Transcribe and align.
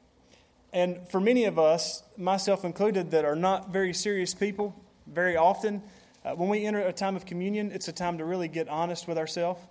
And 0.74 1.08
for 1.10 1.20
many 1.20 1.46
of 1.46 1.58
us, 1.58 2.04
myself 2.18 2.66
included, 2.66 3.12
that 3.12 3.26
are 3.26 3.36
not 3.36 3.70
very 3.70 3.94
serious 3.94 4.34
people, 4.34 4.76
very 5.08 5.38
often, 5.38 5.82
uh, 6.26 6.36
when 6.36 6.50
we 6.50 6.66
enter 6.66 6.80
a 6.82 6.92
time 6.92 7.16
of 7.16 7.26
communion, 7.26 7.72
it's 7.72 7.88
a 7.88 7.94
time 7.94 8.18
to 8.18 8.26
really 8.26 8.48
get 8.48 8.68
honest 8.68 9.08
with 9.08 9.18
ourselves 9.18 9.62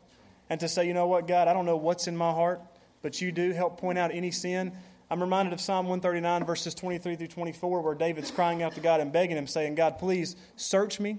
and 0.48 0.58
to 0.60 0.68
say, 0.68 0.86
you 0.86 0.94
know 0.94 1.06
what, 1.06 1.26
God, 1.26 1.48
I 1.48 1.52
don't 1.52 1.66
know 1.66 1.76
what's 1.76 2.06
in 2.06 2.16
my 2.16 2.30
heart, 2.32 2.60
but 3.02 3.20
you 3.20 3.30
do 3.30 3.52
help 3.52 3.78
point 3.78 3.98
out 3.98 4.10
any 4.12 4.30
sin. 4.30 4.72
I'm 5.10 5.20
reminded 5.20 5.52
of 5.52 5.60
Psalm 5.60 5.86
139, 5.86 6.44
verses 6.44 6.74
23 6.74 7.16
through 7.16 7.26
24, 7.26 7.82
where 7.82 7.94
David's 7.94 8.30
crying 8.30 8.62
out 8.62 8.74
to 8.74 8.80
God 8.80 9.00
and 9.00 9.12
begging 9.12 9.36
him, 9.36 9.46
saying, 9.46 9.74
God, 9.74 9.98
please 9.98 10.34
search 10.56 10.98
me, 10.98 11.18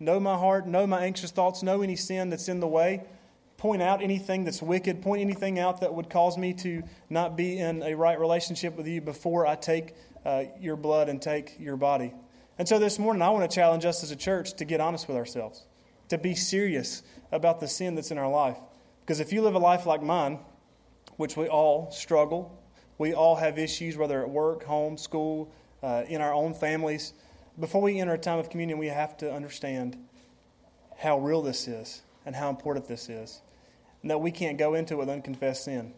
know 0.00 0.18
my 0.18 0.36
heart, 0.36 0.66
know 0.66 0.86
my 0.86 1.04
anxious 1.04 1.30
thoughts, 1.30 1.62
know 1.62 1.82
any 1.82 1.96
sin 1.96 2.30
that's 2.30 2.48
in 2.48 2.60
the 2.60 2.66
way, 2.66 3.04
point 3.58 3.82
out 3.82 4.02
anything 4.02 4.44
that's 4.44 4.62
wicked, 4.62 5.02
point 5.02 5.20
anything 5.20 5.58
out 5.58 5.80
that 5.80 5.92
would 5.92 6.08
cause 6.08 6.38
me 6.38 6.54
to 6.54 6.82
not 7.10 7.36
be 7.36 7.58
in 7.58 7.82
a 7.82 7.94
right 7.94 8.18
relationship 8.18 8.76
with 8.76 8.86
you 8.86 9.00
before 9.00 9.46
I 9.46 9.56
take 9.56 9.94
uh, 10.24 10.44
your 10.60 10.76
blood 10.76 11.08
and 11.08 11.20
take 11.20 11.56
your 11.58 11.76
body. 11.76 12.14
And 12.56 12.68
so 12.68 12.78
this 12.78 12.98
morning, 12.98 13.20
I 13.20 13.30
want 13.30 13.48
to 13.48 13.54
challenge 13.54 13.84
us 13.84 14.02
as 14.02 14.10
a 14.10 14.16
church 14.16 14.54
to 14.54 14.64
get 14.64 14.80
honest 14.80 15.08
with 15.08 15.16
ourselves, 15.16 15.66
to 16.08 16.18
be 16.18 16.34
serious 16.34 17.02
about 17.30 17.60
the 17.60 17.68
sin 17.68 17.94
that's 17.94 18.10
in 18.10 18.18
our 18.18 18.30
life. 18.30 18.56
Because 19.00 19.20
if 19.20 19.32
you 19.32 19.42
live 19.42 19.54
a 19.54 19.58
life 19.58 19.86
like 19.86 20.02
mine, 20.02 20.38
which 21.16 21.36
we 21.36 21.48
all 21.48 21.90
struggle, 21.90 22.56
we 22.96 23.12
all 23.12 23.36
have 23.36 23.58
issues, 23.58 23.96
whether 23.96 24.22
at 24.22 24.30
work, 24.30 24.64
home, 24.64 24.96
school, 24.96 25.52
uh, 25.82 26.04
in 26.08 26.20
our 26.20 26.32
own 26.32 26.54
families. 26.54 27.12
Before 27.58 27.82
we 27.82 28.00
enter 28.00 28.14
a 28.14 28.18
time 28.18 28.38
of 28.38 28.50
communion, 28.50 28.78
we 28.78 28.86
have 28.86 29.16
to 29.18 29.32
understand 29.32 29.96
how 30.96 31.18
real 31.18 31.42
this 31.42 31.68
is 31.68 32.02
and 32.26 32.34
how 32.34 32.50
important 32.50 32.86
this 32.86 33.08
is, 33.08 33.40
and 34.02 34.10
that 34.10 34.18
we 34.18 34.30
can't 34.30 34.58
go 34.58 34.74
into 34.74 34.94
it 34.94 34.98
with 34.98 35.08
unconfessed 35.08 35.64
sin. 35.64 35.92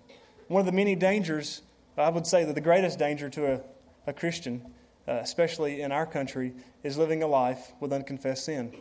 One 0.49 0.61
of 0.61 0.67
the 0.67 0.73
many 0.73 0.95
dangers, 0.95 1.63
I 1.97 2.09
would 2.09 2.27
say 2.27 2.45
that 2.45 2.55
the 2.55 2.61
greatest 2.61 2.99
danger 2.99 3.29
to 3.31 3.55
a, 3.55 3.61
a 4.07 4.13
Christian, 4.13 4.63
uh, 5.07 5.13
especially 5.23 5.83
in 5.83 5.93
our 5.93 6.07
country, 6.07 6.55
is 6.83 6.99
living 6.99 7.23
a 7.23 7.27
life 7.27 7.73
with 7.81 7.93
unconfessed 7.93 8.45
sin. 8.47 8.75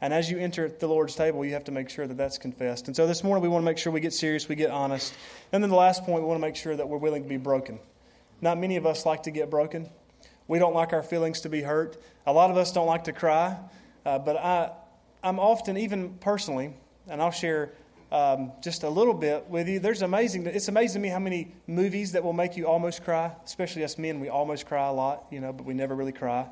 And 0.00 0.14
as 0.14 0.30
you 0.30 0.38
enter 0.38 0.68
the 0.68 0.86
Lord's 0.86 1.14
table, 1.14 1.44
you 1.44 1.52
have 1.52 1.64
to 1.64 1.72
make 1.72 1.90
sure 1.90 2.06
that 2.06 2.16
that's 2.16 2.38
confessed. 2.38 2.86
And 2.86 2.96
so 2.96 3.06
this 3.06 3.22
morning, 3.22 3.42
we 3.42 3.48
want 3.48 3.62
to 3.62 3.66
make 3.66 3.76
sure 3.76 3.92
we 3.92 4.00
get 4.00 4.14
serious, 4.14 4.48
we 4.48 4.54
get 4.54 4.70
honest. 4.70 5.12
And 5.52 5.62
then 5.62 5.68
the 5.68 5.76
last 5.76 6.04
point, 6.04 6.22
we 6.22 6.28
want 6.28 6.40
to 6.40 6.46
make 6.46 6.56
sure 6.56 6.74
that 6.74 6.88
we're 6.88 6.96
willing 6.96 7.22
to 7.22 7.28
be 7.28 7.36
broken. 7.36 7.78
Not 8.40 8.58
many 8.58 8.76
of 8.76 8.86
us 8.86 9.04
like 9.04 9.24
to 9.24 9.30
get 9.30 9.50
broken. 9.50 9.90
We 10.48 10.58
don't 10.58 10.74
like 10.74 10.94
our 10.94 11.02
feelings 11.02 11.42
to 11.42 11.50
be 11.50 11.60
hurt. 11.60 11.98
A 12.26 12.32
lot 12.32 12.50
of 12.50 12.56
us 12.56 12.72
don't 12.72 12.86
like 12.86 13.04
to 13.04 13.12
cry. 13.12 13.58
Uh, 14.06 14.18
but 14.18 14.36
I, 14.36 14.70
I'm 15.22 15.38
often, 15.38 15.76
even 15.76 16.14
personally, 16.14 16.72
and 17.06 17.20
I'll 17.20 17.30
share 17.30 17.72
um, 18.12 18.52
just 18.60 18.82
a 18.82 18.88
little 18.88 19.14
bit 19.14 19.46
with 19.48 19.68
you. 19.68 19.78
There's 19.78 20.02
amazing. 20.02 20.46
It's 20.46 20.68
amazing 20.68 21.00
to 21.00 21.06
me 21.06 21.08
how 21.08 21.18
many 21.18 21.52
movies 21.66 22.12
that 22.12 22.24
will 22.24 22.32
make 22.32 22.56
you 22.56 22.66
almost 22.66 23.04
cry. 23.04 23.32
Especially 23.44 23.84
us 23.84 23.98
men, 23.98 24.20
we 24.20 24.28
almost 24.28 24.66
cry 24.66 24.88
a 24.88 24.92
lot, 24.92 25.26
you 25.30 25.40
know, 25.40 25.52
but 25.52 25.64
we 25.64 25.74
never 25.74 25.94
really 25.94 26.12
cry. 26.12 26.46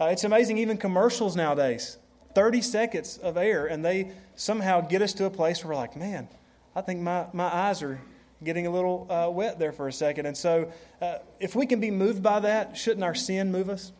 Uh, 0.00 0.06
it's 0.06 0.24
amazing, 0.24 0.58
even 0.58 0.76
commercials 0.76 1.36
nowadays. 1.36 1.98
30 2.34 2.62
seconds 2.62 3.18
of 3.18 3.36
air, 3.36 3.66
and 3.66 3.84
they 3.84 4.12
somehow 4.36 4.80
get 4.80 5.02
us 5.02 5.12
to 5.14 5.24
a 5.24 5.30
place 5.30 5.64
where 5.64 5.74
we're 5.74 5.80
like, 5.80 5.96
man, 5.96 6.28
I 6.76 6.80
think 6.80 7.00
my, 7.00 7.26
my 7.32 7.52
eyes 7.52 7.82
are 7.82 8.00
getting 8.42 8.66
a 8.66 8.70
little 8.70 9.06
uh, 9.10 9.28
wet 9.30 9.58
there 9.58 9.72
for 9.72 9.88
a 9.88 9.92
second. 9.92 10.26
And 10.26 10.36
so, 10.36 10.72
uh, 11.00 11.18
if 11.40 11.54
we 11.54 11.66
can 11.66 11.80
be 11.80 11.90
moved 11.90 12.22
by 12.22 12.40
that, 12.40 12.76
shouldn't 12.76 13.04
our 13.04 13.14
sin 13.14 13.50
move 13.50 13.68
us? 13.68 13.92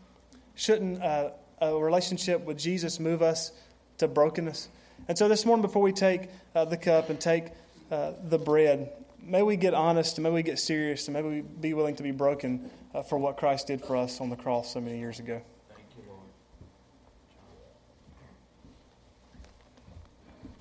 Shouldn't 0.55 1.03
uh, 1.03 1.31
a 1.61 1.75
relationship 1.75 2.45
with 2.45 2.59
Jesus 2.59 3.01
move 3.01 3.23
us 3.23 3.53
to 3.99 4.09
brokenness? 4.09 4.69
And 5.11 5.19
so, 5.19 5.27
this 5.27 5.45
morning, 5.45 5.63
before 5.63 5.83
we 5.83 5.91
take 5.91 6.29
uh, 6.55 6.67
the 6.67 6.77
cup 6.77 7.11
and 7.11 7.21
take 7.21 7.47
uh, 7.91 8.13
the 8.29 8.39
bread, 8.39 8.93
may 9.21 9.43
we 9.43 9.57
get 9.57 9.75
honest 9.75 10.19
and 10.19 10.23
may 10.23 10.31
we 10.31 10.45
get 10.45 10.61
serious 10.61 11.09
and 11.09 11.15
may 11.15 11.23
we 11.23 11.41
be 11.41 11.75
willing 11.75 11.97
to 11.97 12.05
be 12.05 12.13
broken 12.13 12.71
uh, 12.95 13.03
for 13.03 13.19
what 13.19 13.37
Christ 13.37 13.67
did 13.67 13.85
for 13.85 13.97
us 13.97 14.21
on 14.21 14.31
the 14.31 14.37
cross 14.37 14.73
so 14.73 14.81
many 14.81 15.01
years 15.01 15.19
ago. 15.19 15.43
Thank 15.75 15.89
you, 15.99 16.05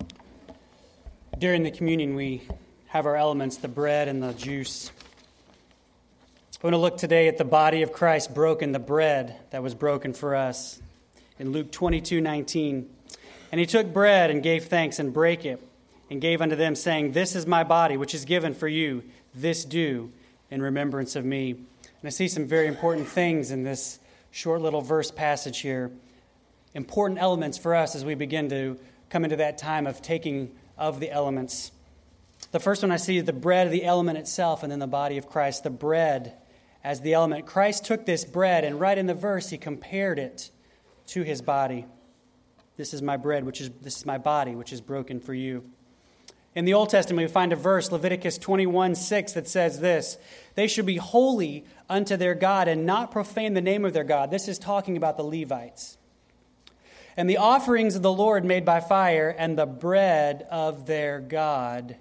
Lord. 0.08 0.18
During 1.38 1.62
the 1.62 1.70
communion, 1.70 2.16
we 2.16 2.42
have 2.88 3.06
our 3.06 3.14
elements 3.14 3.56
the 3.58 3.68
bread 3.68 4.08
and 4.08 4.20
the 4.20 4.32
juice. 4.32 4.90
I 6.60 6.66
want 6.66 6.74
to 6.74 6.78
look 6.78 6.98
today 6.98 7.28
at 7.28 7.38
the 7.38 7.44
body 7.44 7.82
of 7.82 7.92
Christ 7.92 8.34
broken, 8.34 8.72
the 8.72 8.80
bread 8.80 9.36
that 9.50 9.62
was 9.62 9.76
broken 9.76 10.12
for 10.12 10.34
us. 10.34 10.82
In 11.38 11.52
Luke 11.52 11.70
22 11.70 12.20
19. 12.20 12.96
And 13.50 13.58
he 13.58 13.66
took 13.66 13.92
bread 13.92 14.30
and 14.30 14.42
gave 14.42 14.66
thanks 14.66 14.98
and 14.98 15.12
brake 15.12 15.44
it 15.44 15.62
and 16.10 16.20
gave 16.20 16.40
unto 16.40 16.56
them, 16.56 16.74
saying, 16.74 17.12
This 17.12 17.34
is 17.34 17.46
my 17.46 17.64
body, 17.64 17.96
which 17.96 18.14
is 18.14 18.24
given 18.24 18.54
for 18.54 18.68
you. 18.68 19.02
This 19.34 19.64
do 19.64 20.12
in 20.50 20.62
remembrance 20.62 21.16
of 21.16 21.24
me. 21.24 21.50
And 21.50 22.06
I 22.06 22.10
see 22.10 22.28
some 22.28 22.46
very 22.46 22.66
important 22.66 23.06
things 23.08 23.50
in 23.50 23.62
this 23.62 23.98
short 24.30 24.60
little 24.60 24.80
verse 24.80 25.10
passage 25.10 25.60
here. 25.60 25.90
Important 26.74 27.20
elements 27.20 27.58
for 27.58 27.74
us 27.74 27.94
as 27.94 28.04
we 28.04 28.14
begin 28.14 28.48
to 28.50 28.78
come 29.08 29.24
into 29.24 29.36
that 29.36 29.58
time 29.58 29.86
of 29.86 30.00
taking 30.00 30.52
of 30.78 31.00
the 31.00 31.10
elements. 31.10 31.72
The 32.52 32.60
first 32.60 32.82
one 32.82 32.90
I 32.90 32.96
see 32.96 33.18
is 33.18 33.24
the 33.24 33.32
bread 33.32 33.70
the 33.70 33.84
element 33.84 34.18
itself, 34.18 34.62
and 34.62 34.72
then 34.72 34.78
the 34.78 34.86
body 34.86 35.18
of 35.18 35.28
Christ, 35.28 35.62
the 35.62 35.70
bread 35.70 36.34
as 36.82 37.00
the 37.00 37.14
element. 37.14 37.46
Christ 37.46 37.84
took 37.84 38.06
this 38.06 38.24
bread, 38.24 38.64
and 38.64 38.80
right 38.80 38.96
in 38.96 39.06
the 39.06 39.14
verse, 39.14 39.50
he 39.50 39.58
compared 39.58 40.18
it 40.18 40.50
to 41.08 41.22
his 41.22 41.42
body. 41.42 41.86
This 42.80 42.94
is 42.94 43.02
my 43.02 43.18
bread, 43.18 43.44
which 43.44 43.60
is 43.60 43.68
this 43.82 43.98
is 43.98 44.06
my 44.06 44.16
body, 44.16 44.54
which 44.54 44.72
is 44.72 44.80
broken 44.80 45.20
for 45.20 45.34
you. 45.34 45.64
In 46.54 46.64
the 46.64 46.72
Old 46.72 46.88
Testament, 46.88 47.28
we 47.28 47.30
find 47.30 47.52
a 47.52 47.56
verse, 47.56 47.92
Leviticus 47.92 48.38
21 48.38 48.94
6, 48.94 49.32
that 49.32 49.46
says 49.46 49.80
this 49.80 50.16
They 50.54 50.66
should 50.66 50.86
be 50.86 50.96
holy 50.96 51.66
unto 51.90 52.16
their 52.16 52.34
God 52.34 52.68
and 52.68 52.86
not 52.86 53.10
profane 53.10 53.52
the 53.52 53.60
name 53.60 53.84
of 53.84 53.92
their 53.92 54.02
God. 54.02 54.30
This 54.30 54.48
is 54.48 54.58
talking 54.58 54.96
about 54.96 55.18
the 55.18 55.24
Levites 55.24 55.98
and 57.18 57.28
the 57.28 57.36
offerings 57.36 57.96
of 57.96 58.00
the 58.02 58.10
Lord 58.10 58.46
made 58.46 58.64
by 58.64 58.80
fire, 58.80 59.28
and 59.28 59.58
the 59.58 59.66
bread 59.66 60.46
of 60.50 60.86
their 60.86 61.20
God 61.20 61.96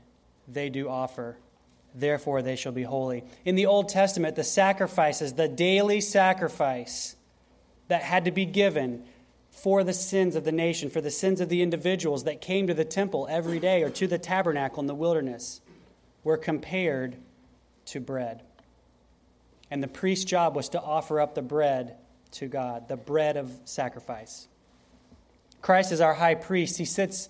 they 0.48 0.70
do 0.70 0.88
offer. 0.88 1.38
Therefore 1.94 2.42
they 2.42 2.56
shall 2.56 2.72
be 2.72 2.84
holy. 2.84 3.26
In 3.44 3.56
the 3.56 3.66
Old 3.66 3.90
Testament, 3.90 4.38
the 4.38 4.46
sacrifices, 4.46 5.34
the 5.34 5.50
daily 5.50 6.00
sacrifice 6.00 7.18
that 7.90 8.02
had 8.02 8.24
to 8.24 8.32
be 8.32 8.46
given 8.46 9.04
for 9.62 9.84
the 9.84 9.94
sins 9.94 10.36
of 10.36 10.44
the 10.44 10.52
nation, 10.52 10.90
for 10.90 11.02
the 11.02 11.12
sins 11.12 11.42
of 11.42 11.50
the 11.50 11.62
individuals 11.62 12.24
that 12.24 12.42
came 12.42 12.68
to 12.68 12.74
the 12.74 12.86
temple 12.86 13.28
every 13.30 13.60
day 13.60 13.84
or 13.84 13.90
to 13.90 14.08
the 14.08 14.18
tabernacle 14.18 14.80
in 14.80 14.88
the 14.88 14.96
wilderness, 14.96 15.62
were 16.24 16.38
compared 16.38 17.16
to 17.86 18.00
bread. 18.00 18.42
And 19.72 19.84
the 19.84 19.88
priest's 19.88 20.26
job 20.26 20.56
was 20.56 20.70
to 20.70 20.82
offer 20.82 21.20
up 21.20 21.36
the 21.36 21.42
bread 21.42 21.96
to 22.32 22.48
God, 22.48 22.88
the 22.88 22.98
bread 22.98 23.38
of 23.38 23.52
sacrifice. 23.66 24.48
Christ 25.62 25.92
is 25.92 26.02
our 26.02 26.14
high 26.14 26.36
priest. 26.36 26.78
He 26.78 26.86
sits 26.86 27.30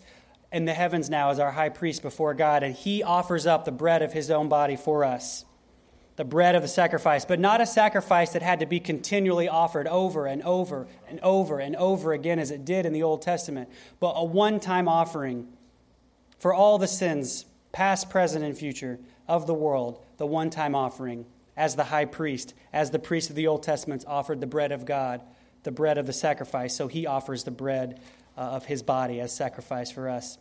in 0.51 0.65
the 0.65 0.73
heavens 0.73 1.09
now 1.09 1.31
as 1.31 1.39
our 1.39 1.51
high 1.51 1.69
priest 1.69 2.01
before 2.01 2.33
God, 2.33 2.63
and 2.63 2.75
he 2.75 3.03
offers 3.03 3.47
up 3.47 3.65
the 3.65 3.71
bread 3.71 4.01
of 4.01 4.13
his 4.13 4.29
own 4.29 4.49
body 4.49 4.75
for 4.75 5.03
us. 5.03 5.45
The 6.19 6.25
bread 6.25 6.53
of 6.53 6.61
the 6.61 6.67
sacrifice, 6.67 7.23
but 7.23 7.39
not 7.39 7.61
a 7.61 7.65
sacrifice 7.65 8.31
that 8.31 8.41
had 8.41 8.59
to 8.59 8.65
be 8.65 8.81
continually 8.81 9.47
offered 9.47 9.87
over 9.87 10.25
and 10.25 10.43
over 10.43 10.85
and 11.07 11.17
over 11.21 11.59
and 11.59 11.77
over 11.77 12.11
again 12.11 12.39
as 12.39 12.51
it 12.51 12.65
did 12.65 12.85
in 12.85 12.91
the 12.91 13.03
Old 13.03 13.21
Testament, 13.21 13.69
but 14.01 14.11
a 14.17 14.25
one 14.25 14.59
time 14.59 14.89
offering 14.89 15.47
for 16.37 16.53
all 16.53 16.77
the 16.77 16.87
sins, 16.87 17.45
past, 17.71 18.09
present, 18.09 18.43
and 18.43 18.57
future, 18.57 18.99
of 19.29 19.47
the 19.47 19.53
world, 19.53 20.03
the 20.17 20.25
one 20.25 20.49
time 20.49 20.75
offering 20.75 21.25
as 21.55 21.77
the 21.77 21.85
high 21.85 22.03
priest, 22.03 22.53
as 22.73 22.91
the 22.91 22.99
priest 22.99 23.29
of 23.29 23.37
the 23.37 23.47
Old 23.47 23.63
Testament 23.63 24.03
offered 24.05 24.41
the 24.41 24.45
bread 24.45 24.73
of 24.73 24.83
God, 24.83 25.21
the 25.63 25.71
bread 25.71 25.97
of 25.97 26.05
the 26.05 26.11
sacrifice, 26.11 26.75
so 26.75 26.89
he 26.89 27.07
offers 27.07 27.45
the 27.45 27.51
bread 27.51 27.97
uh, 28.37 28.41
of 28.41 28.65
his 28.65 28.83
body 28.83 29.21
as 29.21 29.33
sacrifice 29.33 29.89
for 29.89 30.09
us. 30.09 30.37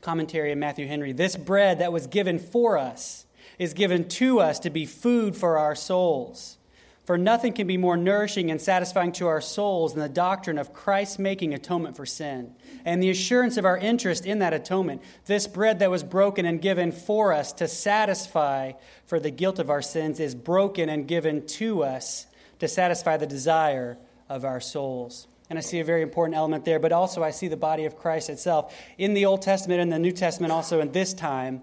Commentary 0.00 0.52
in 0.52 0.60
Matthew 0.60 0.86
Henry 0.86 1.10
this 1.10 1.34
bread 1.34 1.80
that 1.80 1.92
was 1.92 2.06
given 2.06 2.38
for 2.38 2.78
us 2.78 3.26
is 3.60 3.74
given 3.74 4.08
to 4.08 4.40
us 4.40 4.58
to 4.58 4.70
be 4.70 4.86
food 4.86 5.36
for 5.36 5.58
our 5.58 5.74
souls. 5.74 6.56
For 7.04 7.18
nothing 7.18 7.52
can 7.52 7.66
be 7.66 7.76
more 7.76 7.96
nourishing 7.96 8.50
and 8.50 8.58
satisfying 8.58 9.12
to 9.12 9.26
our 9.26 9.42
souls 9.42 9.92
than 9.92 10.02
the 10.02 10.08
doctrine 10.08 10.56
of 10.56 10.72
Christ 10.72 11.18
making 11.18 11.52
atonement 11.52 11.94
for 11.94 12.06
sin 12.06 12.54
and 12.86 13.02
the 13.02 13.10
assurance 13.10 13.58
of 13.58 13.66
our 13.66 13.76
interest 13.76 14.24
in 14.24 14.38
that 14.38 14.54
atonement. 14.54 15.02
This 15.26 15.46
bread 15.46 15.80
that 15.80 15.90
was 15.90 16.02
broken 16.02 16.46
and 16.46 16.62
given 16.62 16.90
for 16.90 17.34
us 17.34 17.52
to 17.54 17.68
satisfy 17.68 18.72
for 19.04 19.20
the 19.20 19.30
guilt 19.30 19.58
of 19.58 19.68
our 19.68 19.82
sins 19.82 20.20
is 20.20 20.34
broken 20.34 20.88
and 20.88 21.06
given 21.06 21.46
to 21.46 21.82
us 21.82 22.26
to 22.60 22.68
satisfy 22.68 23.18
the 23.18 23.26
desire 23.26 23.98
of 24.30 24.46
our 24.46 24.60
souls. 24.60 25.26
And 25.50 25.58
I 25.58 25.62
see 25.62 25.80
a 25.80 25.84
very 25.84 26.00
important 26.00 26.34
element 26.34 26.64
there, 26.64 26.78
but 26.78 26.92
also 26.92 27.22
I 27.22 27.30
see 27.30 27.48
the 27.48 27.58
body 27.58 27.84
of 27.84 27.98
Christ 27.98 28.30
itself. 28.30 28.74
In 28.96 29.12
the 29.12 29.26
Old 29.26 29.42
Testament 29.42 29.82
and 29.82 29.92
the 29.92 29.98
New 29.98 30.12
Testament, 30.12 30.50
also 30.50 30.80
in 30.80 30.92
this 30.92 31.12
time, 31.12 31.60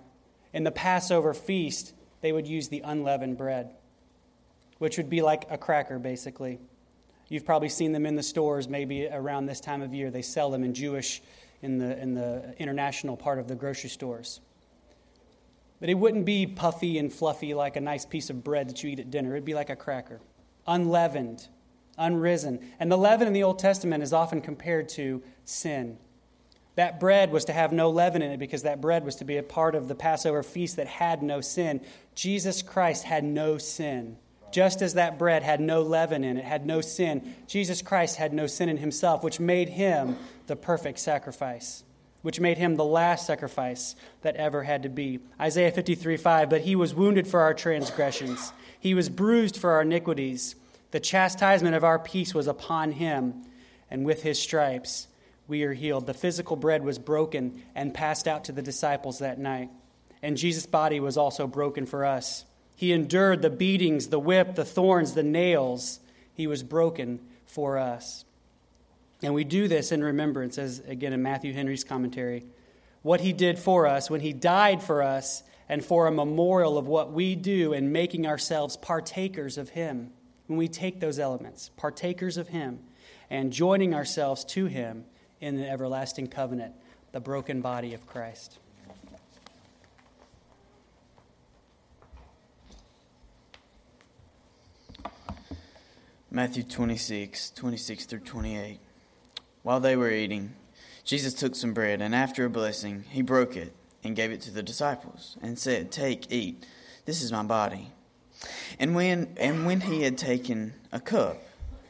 in 0.57 0.65
the 0.65 0.71
Passover 0.71 1.33
feast, 1.33 1.93
they 2.19 2.33
would 2.33 2.47
use 2.47 2.67
the 2.67 2.81
unleavened 2.81 3.37
bread 3.37 3.73
which 4.79 4.97
would 4.97 5.09
be 5.09 5.21
like 5.21 5.45
a 5.49 5.57
cracker, 5.57 5.99
basically. 5.99 6.59
You've 7.29 7.45
probably 7.45 7.69
seen 7.69 7.91
them 7.91 8.05
in 8.05 8.15
the 8.15 8.23
stores 8.23 8.67
maybe 8.67 9.07
around 9.07 9.45
this 9.47 9.59
time 9.59 9.81
of 9.81 9.93
year. 9.93 10.11
They 10.11 10.21
sell 10.21 10.49
them 10.49 10.63
in 10.63 10.73
Jewish, 10.73 11.21
in 11.61 11.77
the, 11.77 11.99
in 11.99 12.13
the 12.13 12.55
international 12.57 13.17
part 13.17 13.39
of 13.39 13.47
the 13.47 13.55
grocery 13.55 13.89
stores. 13.89 14.39
But 15.79 15.89
it 15.89 15.95
wouldn't 15.95 16.25
be 16.25 16.47
puffy 16.47 16.97
and 16.97 17.11
fluffy 17.11 17.53
like 17.53 17.75
a 17.75 17.81
nice 17.81 18.05
piece 18.05 18.29
of 18.29 18.43
bread 18.43 18.69
that 18.69 18.83
you 18.83 18.91
eat 18.91 18.99
at 18.99 19.11
dinner. 19.11 19.31
It'd 19.31 19.45
be 19.45 19.53
like 19.53 19.69
a 19.69 19.75
cracker, 19.75 20.21
unleavened, 20.65 21.47
unrisen. 21.99 22.63
And 22.79 22.91
the 22.91 22.97
leaven 22.97 23.27
in 23.27 23.33
the 23.33 23.43
Old 23.43 23.59
Testament 23.59 24.03
is 24.03 24.13
often 24.13 24.41
compared 24.41 24.89
to 24.89 25.21
sin. 25.43 25.97
That 26.77 26.99
bread 26.99 27.31
was 27.31 27.45
to 27.45 27.53
have 27.53 27.71
no 27.73 27.89
leaven 27.89 28.21
in 28.21 28.31
it 28.31 28.37
because 28.37 28.61
that 28.61 28.81
bread 28.81 29.03
was 29.03 29.15
to 29.15 29.25
be 29.25 29.37
a 29.37 29.43
part 29.43 29.73
of 29.73 29.87
the 29.87 29.95
Passover 29.95 30.43
feast 30.43 30.75
that 30.75 30.85
had 30.85 31.23
no 31.23 31.41
sin. 31.41 31.81
Jesus 32.13 32.61
Christ 32.61 33.03
had 33.03 33.23
no 33.23 33.57
sin. 33.57 34.17
Just 34.51 34.83
as 34.83 34.93
that 34.93 35.17
bread 35.17 35.41
had 35.41 35.59
no 35.59 35.81
leaven 35.81 36.23
in 36.23 36.37
it, 36.37 36.45
had 36.45 36.67
no 36.67 36.81
sin, 36.81 37.33
Jesus 37.47 37.81
Christ 37.81 38.17
had 38.17 38.31
no 38.31 38.45
sin 38.45 38.69
in 38.69 38.77
himself, 38.77 39.23
which 39.23 39.39
made 39.39 39.69
him 39.69 40.17
the 40.45 40.55
perfect 40.55 40.99
sacrifice, 40.99 41.83
which 42.21 42.39
made 42.39 42.59
him 42.59 42.75
the 42.75 42.85
last 42.85 43.25
sacrifice 43.25 43.95
that 44.21 44.35
ever 44.35 44.61
had 44.61 44.83
to 44.83 44.89
be. 44.89 45.19
Isaiah 45.41 45.71
53 45.71 46.15
5, 46.15 46.47
but 46.47 46.61
he 46.61 46.75
was 46.75 46.93
wounded 46.93 47.27
for 47.27 47.41
our 47.41 47.55
transgressions, 47.55 48.53
he 48.79 48.93
was 48.93 49.09
bruised 49.09 49.57
for 49.57 49.71
our 49.71 49.81
iniquities. 49.81 50.55
The 50.91 50.99
chastisement 50.99 51.75
of 51.75 51.83
our 51.83 51.97
peace 51.97 52.35
was 52.35 52.47
upon 52.47 52.93
him, 52.93 53.43
and 53.89 54.05
with 54.05 54.21
his 54.21 54.39
stripes 54.39 55.07
we 55.47 55.63
are 55.63 55.73
healed. 55.73 56.05
The 56.05 56.13
physical 56.13 56.55
bread 56.55 56.83
was 56.83 56.99
broken 56.99 57.63
and 57.75 57.93
passed 57.93 58.27
out 58.27 58.45
to 58.45 58.51
the 58.51 58.61
disciples 58.61 59.19
that 59.19 59.39
night, 59.39 59.69
and 60.21 60.37
Jesus' 60.37 60.65
body 60.65 60.99
was 60.99 61.17
also 61.17 61.47
broken 61.47 61.85
for 61.85 62.05
us. 62.05 62.45
He 62.75 62.91
endured 62.91 63.41
the 63.41 63.49
beatings, 63.49 64.07
the 64.07 64.19
whip, 64.19 64.55
the 64.55 64.65
thorns, 64.65 65.13
the 65.13 65.23
nails. 65.23 65.99
He 66.33 66.45
was 66.47 66.61
broken 66.61 67.19
for 67.45 67.77
us. 67.77 68.23
And 69.23 69.33
we 69.33 69.43
do 69.43 69.67
this 69.67 69.91
in 69.91 70.03
remembrance, 70.03 70.57
as 70.57 70.79
again 70.87 71.13
in 71.13 71.23
Matthew 71.23 71.53
Henry's 71.53 71.83
commentary, 71.83 72.45
what 73.01 73.21
he 73.21 73.33
did 73.33 73.57
for 73.57 73.87
us 73.87 74.09
when 74.09 74.21
he 74.21 74.33
died 74.33 74.83
for 74.83 75.01
us, 75.01 75.43
and 75.69 75.83
for 75.83 76.07
a 76.07 76.11
memorial 76.11 76.77
of 76.77 76.87
what 76.87 77.11
we 77.11 77.35
do 77.35 77.73
in 77.73 77.91
making 77.91 78.25
ourselves 78.25 78.77
partakers 78.77 79.57
of 79.57 79.69
him. 79.69 80.11
When 80.45 80.57
we 80.57 80.67
take 80.69 80.99
those 80.99 81.19
elements, 81.19 81.71
partakers 81.75 82.37
of 82.37 82.49
him, 82.49 82.79
and 83.29 83.51
joining 83.51 83.93
ourselves 83.93 84.45
to 84.45 84.67
him 84.67 85.03
in 85.41 85.57
the 85.57 85.69
everlasting 85.69 86.27
covenant, 86.27 86.73
the 87.11 87.19
broken 87.19 87.61
body 87.61 87.93
of 87.93 88.05
Christ. 88.07 88.59
Matthew 96.29 96.63
26, 96.63 97.51
26 97.51 98.05
through 98.05 98.19
28. 98.19 98.79
While 99.63 99.79
they 99.79 99.95
were 99.95 100.11
eating, 100.11 100.53
Jesus 101.03 101.33
took 101.33 101.55
some 101.55 101.73
bread, 101.73 102.01
and 102.01 102.13
after 102.13 102.45
a 102.45 102.49
blessing, 102.49 103.05
he 103.09 103.21
broke 103.21 103.55
it 103.55 103.73
and 104.03 104.15
gave 104.15 104.31
it 104.31 104.41
to 104.41 104.51
the 104.51 104.61
disciples, 104.61 105.37
and 105.41 105.57
said, 105.57 105.91
Take, 105.91 106.31
eat, 106.31 106.65
this 107.05 107.23
is 107.23 107.31
my 107.31 107.43
body. 107.43 107.91
And 108.77 108.93
when, 108.93 109.33
and 109.37 109.65
when 109.65 109.81
he 109.81 110.03
had 110.03 110.17
taken 110.17 110.73
a 110.91 110.99
cup 110.99 111.37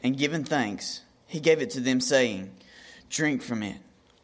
and 0.02 0.16
given 0.16 0.44
thanks, 0.44 1.02
he 1.26 1.40
gave 1.40 1.60
it 1.60 1.70
to 1.70 1.80
them, 1.80 2.00
saying, 2.00 2.50
Drink 3.08 3.42
from 3.42 3.62
it, 3.62 3.76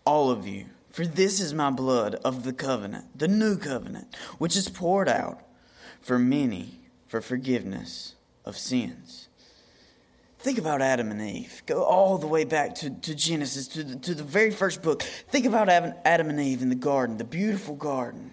all 0.04 0.30
of 0.30 0.46
you, 0.46 0.66
for 0.90 1.06
this 1.06 1.40
is 1.40 1.54
my 1.54 1.70
blood 1.70 2.16
of 2.16 2.44
the 2.44 2.52
covenant, 2.52 3.18
the 3.18 3.28
new 3.28 3.56
covenant, 3.56 4.14
which 4.38 4.56
is 4.56 4.68
poured 4.68 5.08
out 5.08 5.40
for 6.00 6.18
many 6.18 6.80
for 7.06 7.20
forgiveness 7.20 8.14
of 8.44 8.56
sins. 8.56 9.28
Think 10.38 10.58
about 10.58 10.82
Adam 10.82 11.10
and 11.10 11.22
Eve. 11.22 11.62
Go 11.64 11.82
all 11.82 12.18
the 12.18 12.26
way 12.26 12.44
back 12.44 12.74
to, 12.76 12.90
to 12.90 13.14
Genesis, 13.14 13.66
to 13.68 13.82
the, 13.82 13.96
to 13.96 14.14
the 14.14 14.22
very 14.22 14.50
first 14.50 14.82
book. 14.82 15.02
Think 15.02 15.46
about 15.46 15.70
Adam 15.70 16.28
and 16.28 16.38
Eve 16.38 16.60
in 16.60 16.68
the 16.68 16.74
garden, 16.74 17.16
the 17.16 17.24
beautiful 17.24 17.74
garden. 17.74 18.30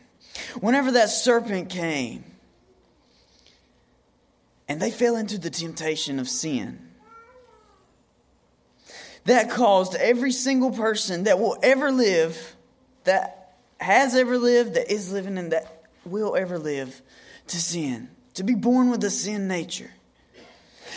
Whenever 0.60 0.92
that 0.92 1.10
serpent 1.10 1.70
came 1.70 2.26
and 4.68 4.82
they 4.82 4.92
fell 4.92 5.16
into 5.16 5.38
the 5.38 5.50
temptation 5.50 6.20
of 6.20 6.28
sin, 6.28 6.91
that 9.26 9.50
caused 9.50 9.96
every 9.96 10.32
single 10.32 10.72
person 10.72 11.24
that 11.26 11.40
will 11.40 11.58
ever 11.62 11.92
live, 11.92 12.56
that 13.04 13.56
has 13.80 14.16
ever 14.16 14.38
lived, 14.38 14.76
that 14.76 14.92
is 14.92 15.12
living, 15.12 15.38
and 15.38 15.52
that 15.52 15.84
will 16.06 16.36
ever 16.36 16.58
live 16.58 17.02
to 17.48 17.58
sin, 17.58 18.10
to 18.34 18.44
be 18.44 18.56
born 18.56 18.90
with 18.90 19.04
a 19.04 19.10
sin 19.10 19.48
nature. 19.48 19.92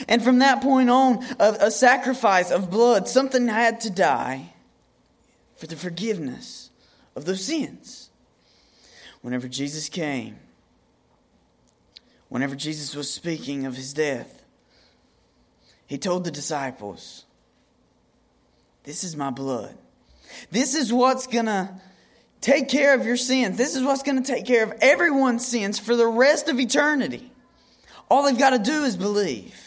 And 0.09 0.23
from 0.23 0.41
that 0.41 0.63
point 0.63 0.91
on, 0.91 1.25
a, 1.39 1.57
a 1.61 1.71
sacrifice 1.71 2.51
of 2.51 2.71
blood, 2.71 3.09
something 3.09 3.47
had 3.47 3.81
to 3.83 3.91
die 3.91 4.53
for 5.57 5.67
the 5.67 5.77
forgiveness 5.77 6.71
of 7.15 7.25
those 7.25 7.45
sins. 7.45 8.11
Whenever 9.21 9.49
Jesus 9.49 9.89
came, 9.89 10.37
whenever 12.29 12.57
Jesus 12.57 12.95
was 12.97 13.11
speaking 13.11 13.65
of 13.67 13.77
his 13.77 13.93
death, 13.93 14.43
he 15.87 15.99
told 15.99 16.25
the 16.25 16.31
disciples, 16.31 17.24
This 18.85 19.05
is 19.05 19.17
my 19.17 19.31
blood. 19.31 19.77
This 20.51 20.75
is 20.75 20.93
what's 20.93 21.27
going 21.27 21.47
to 21.47 21.71
take 22.41 22.69
care 22.69 22.95
of 22.95 23.05
your 23.07 23.17
sins. 23.17 23.57
This 23.57 23.75
is 23.75 23.83
what's 23.83 24.03
going 24.03 24.23
to 24.23 24.33
take 24.33 24.47
care 24.47 24.63
of 24.63 24.73
everyone's 24.81 25.47
sins 25.47 25.79
for 25.79 25.97
the 25.97 26.07
rest 26.07 26.49
of 26.49 26.61
eternity. 26.61 27.33
All 28.11 28.25
they've 28.25 28.39
got 28.39 28.51
to 28.51 28.59
do 28.59 28.85
is 28.85 28.97
believe 28.97 29.61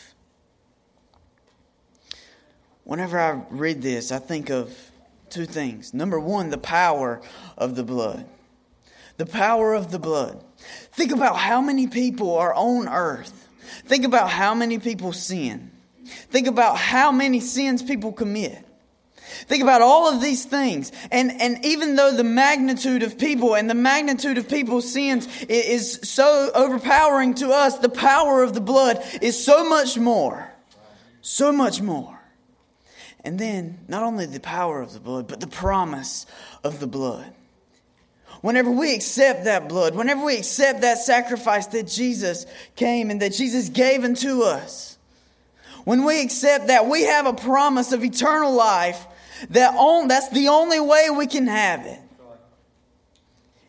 whenever 2.87 3.19
I 3.19 3.41
read 3.49 3.81
this, 3.81 4.13
I 4.13 4.19
think 4.19 4.49
of 4.49 4.73
two 5.29 5.45
things. 5.45 5.93
Number 5.93 6.19
one, 6.19 6.49
the 6.49 6.57
power 6.57 7.21
of 7.57 7.75
the 7.75 7.83
blood. 7.83 8.25
The 9.17 9.25
power 9.25 9.73
of 9.73 9.91
the 9.91 9.99
blood. 9.99 10.41
Think 10.93 11.11
about 11.11 11.35
how 11.35 11.59
many 11.59 11.87
people 11.87 12.37
are 12.37 12.53
on 12.53 12.87
earth. 12.87 13.49
Think 13.83 14.05
about 14.05 14.29
how 14.29 14.55
many 14.55 14.79
people 14.79 15.11
sin. 15.11 15.71
Think 16.05 16.47
about 16.47 16.77
how 16.77 17.11
many 17.11 17.41
sins 17.41 17.83
people 17.83 18.13
commit. 18.13 18.66
Think 19.47 19.63
about 19.63 19.81
all 19.81 20.13
of 20.13 20.21
these 20.21 20.45
things. 20.45 20.91
And, 21.11 21.41
and 21.41 21.63
even 21.65 21.95
though 21.95 22.11
the 22.11 22.23
magnitude 22.23 23.03
of 23.03 23.17
people 23.17 23.55
and 23.55 23.69
the 23.69 23.75
magnitude 23.75 24.37
of 24.37 24.49
people's 24.49 24.91
sins 24.91 25.27
is 25.49 25.99
so 26.03 26.49
overpowering 26.55 27.35
to 27.35 27.49
us, 27.49 27.77
the 27.77 27.89
power 27.89 28.43
of 28.43 28.53
the 28.53 28.61
blood 28.61 29.03
is 29.21 29.43
so 29.43 29.67
much 29.67 29.97
more. 29.97 30.51
So 31.21 31.51
much 31.51 31.81
more. 31.81 32.17
And 33.23 33.37
then, 33.37 33.79
not 33.87 34.03
only 34.03 34.25
the 34.25 34.39
power 34.39 34.81
of 34.81 34.93
the 34.93 34.99
blood, 34.99 35.27
but 35.27 35.41
the 35.41 35.47
promise 35.47 36.25
of 36.63 36.79
the 36.79 36.87
blood. 36.87 37.33
Whenever 38.41 38.71
we 38.71 38.93
accept 38.93 39.45
that 39.45 39.67
blood, 39.67 39.95
whenever 39.95 40.23
we 40.23 40.37
accept 40.37 40.81
that 40.81 40.99
sacrifice 40.99 41.67
that 41.67 41.87
Jesus 41.87 42.45
came 42.75 43.09
and 43.09 43.21
that 43.21 43.33
Jesus 43.33 43.69
gave 43.69 44.03
unto 44.03 44.43
us, 44.43 44.97
when 45.83 46.03
we 46.03 46.21
accept 46.21 46.67
that, 46.67 46.87
we 46.87 47.03
have 47.03 47.25
a 47.25 47.33
promise 47.33 47.91
of 47.91 48.03
eternal 48.03 48.53
life 48.53 49.05
that 49.49 49.73
on, 49.75 50.07
that's 50.07 50.29
the 50.29 50.47
only 50.49 50.79
way 50.79 51.09
we 51.09 51.27
can 51.27 51.47
have 51.47 51.85
it. 51.85 51.99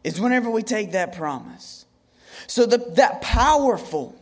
Is 0.05 0.21
whenever 0.21 0.49
we 0.51 0.63
take 0.63 0.93
that 0.93 1.17
promise. 1.17 1.85
So 2.47 2.67
the, 2.67 2.79
that 2.95 3.21
powerful, 3.21 4.15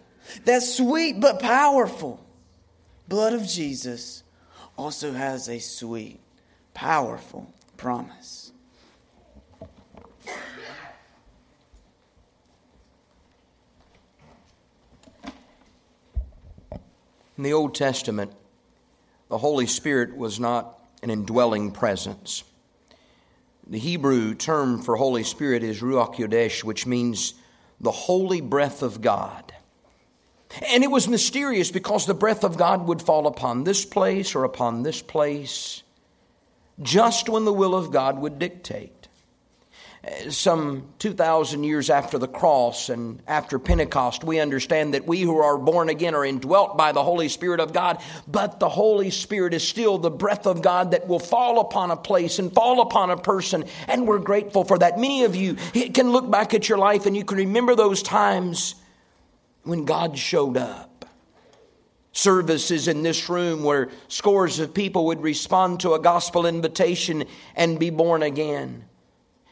that 0.44 0.62
sweet 0.62 1.20
but 1.20 1.40
powerful 1.40 2.24
blood 3.08 3.34
of 3.34 3.46
Jesus 3.46 4.22
also 4.76 5.12
has 5.12 5.48
a 5.48 5.58
sweet, 5.58 6.18
powerful 6.74 7.52
promise. 7.76 8.52
In 17.36 17.42
the 17.42 17.52
Old 17.52 17.74
Testament, 17.74 18.32
the 19.28 19.38
Holy 19.38 19.66
Spirit 19.66 20.16
was 20.16 20.40
not 20.40 20.78
an 21.06 21.10
indwelling 21.10 21.70
presence. 21.70 22.42
The 23.64 23.78
Hebrew 23.78 24.34
term 24.34 24.82
for 24.82 24.96
Holy 24.96 25.22
Spirit 25.22 25.62
is 25.62 25.80
Ruach 25.80 26.16
Kodesh, 26.16 26.64
which 26.64 26.84
means 26.84 27.34
the 27.80 27.92
holy 27.92 28.40
breath 28.40 28.82
of 28.82 29.00
God. 29.00 29.54
And 30.66 30.82
it 30.82 30.90
was 30.90 31.06
mysterious 31.06 31.70
because 31.70 32.06
the 32.06 32.14
breath 32.14 32.42
of 32.42 32.56
God 32.56 32.88
would 32.88 33.00
fall 33.00 33.28
upon 33.28 33.62
this 33.62 33.84
place 33.84 34.34
or 34.34 34.42
upon 34.42 34.82
this 34.82 35.00
place 35.00 35.84
just 36.82 37.28
when 37.28 37.44
the 37.44 37.52
will 37.52 37.74
of 37.74 37.92
God 37.92 38.18
would 38.18 38.40
dictate 38.40 38.95
some 40.28 40.86
2,000 40.98 41.64
years 41.64 41.90
after 41.90 42.18
the 42.18 42.28
cross 42.28 42.88
and 42.88 43.20
after 43.26 43.58
Pentecost, 43.58 44.24
we 44.24 44.38
understand 44.38 44.94
that 44.94 45.06
we 45.06 45.20
who 45.20 45.38
are 45.38 45.58
born 45.58 45.88
again 45.88 46.14
are 46.14 46.24
indwelt 46.24 46.76
by 46.76 46.92
the 46.92 47.02
Holy 47.02 47.28
Spirit 47.28 47.60
of 47.60 47.72
God, 47.72 48.00
but 48.26 48.60
the 48.60 48.68
Holy 48.68 49.10
Spirit 49.10 49.54
is 49.54 49.66
still 49.66 49.98
the 49.98 50.10
breath 50.10 50.46
of 50.46 50.62
God 50.62 50.92
that 50.92 51.08
will 51.08 51.18
fall 51.18 51.60
upon 51.60 51.90
a 51.90 51.96
place 51.96 52.38
and 52.38 52.52
fall 52.52 52.80
upon 52.80 53.10
a 53.10 53.16
person, 53.16 53.64
and 53.88 54.06
we're 54.06 54.18
grateful 54.18 54.64
for 54.64 54.78
that. 54.78 54.98
Many 54.98 55.24
of 55.24 55.34
you 55.34 55.54
can 55.54 56.12
look 56.12 56.30
back 56.30 56.54
at 56.54 56.68
your 56.68 56.78
life 56.78 57.06
and 57.06 57.16
you 57.16 57.24
can 57.24 57.38
remember 57.38 57.74
those 57.74 58.02
times 58.02 58.76
when 59.64 59.84
God 59.84 60.16
showed 60.16 60.56
up. 60.56 61.04
Services 62.12 62.88
in 62.88 63.02
this 63.02 63.28
room 63.28 63.62
where 63.62 63.90
scores 64.08 64.58
of 64.58 64.72
people 64.72 65.06
would 65.06 65.20
respond 65.20 65.80
to 65.80 65.92
a 65.92 65.98
gospel 65.98 66.46
invitation 66.46 67.24
and 67.54 67.78
be 67.78 67.90
born 67.90 68.22
again 68.22 68.84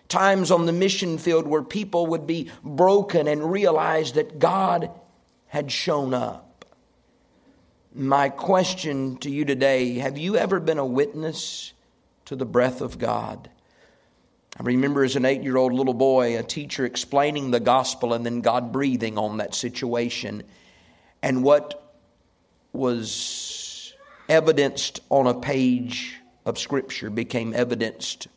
times 0.08 0.50
on 0.50 0.66
the 0.66 0.72
mission 0.72 1.18
field 1.18 1.46
where 1.46 1.62
people 1.62 2.06
would 2.08 2.26
be 2.26 2.50
broken 2.62 3.28
and 3.28 3.50
realize 3.50 4.12
that 4.12 4.38
God 4.38 4.90
had 5.46 5.70
shown 5.70 6.14
up. 6.14 6.64
My 7.94 8.28
question 8.28 9.16
to 9.18 9.30
you 9.30 9.44
today 9.44 9.98
have 9.98 10.18
you 10.18 10.36
ever 10.36 10.58
been 10.60 10.78
a 10.78 10.86
witness 10.86 11.72
to 12.24 12.36
the 12.36 12.44
breath 12.44 12.80
of 12.80 12.98
God? 12.98 13.48
I 14.58 14.62
remember 14.62 15.02
as 15.02 15.16
an 15.16 15.24
eight 15.24 15.42
year 15.42 15.56
old 15.56 15.72
little 15.72 15.94
boy, 15.94 16.38
a 16.38 16.42
teacher 16.42 16.84
explaining 16.84 17.50
the 17.50 17.60
gospel 17.60 18.14
and 18.14 18.24
then 18.24 18.40
God 18.40 18.72
breathing 18.72 19.18
on 19.18 19.38
that 19.38 19.54
situation. 19.54 20.44
And 21.22 21.42
what 21.42 21.96
was 22.72 23.94
evidenced 24.28 25.00
on 25.10 25.26
a 25.26 25.34
page 25.34 26.16
of 26.44 26.58
Scripture 26.58 27.10
became 27.10 27.54
evidenced 27.54 28.28